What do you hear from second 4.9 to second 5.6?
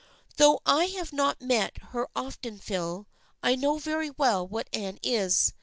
is.